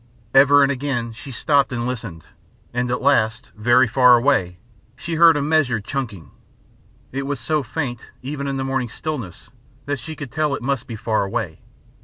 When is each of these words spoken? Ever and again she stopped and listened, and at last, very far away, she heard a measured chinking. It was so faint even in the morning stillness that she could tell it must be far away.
Ever 0.33 0.63
and 0.63 0.71
again 0.71 1.11
she 1.11 1.31
stopped 1.31 1.71
and 1.71 1.85
listened, 1.85 2.25
and 2.73 2.89
at 2.89 3.03
last, 3.03 3.51
very 3.55 3.87
far 3.87 4.15
away, 4.17 4.57
she 4.95 5.13
heard 5.13 5.37
a 5.37 5.43
measured 5.43 5.85
chinking. 5.85 6.31
It 7.11 7.27
was 7.27 7.39
so 7.39 7.61
faint 7.61 8.09
even 8.23 8.47
in 8.47 8.57
the 8.57 8.63
morning 8.65 8.89
stillness 8.89 9.51
that 9.85 9.99
she 9.99 10.15
could 10.15 10.31
tell 10.31 10.55
it 10.55 10.63
must 10.63 10.87
be 10.87 10.95
far 10.95 11.23
away. 11.23 11.61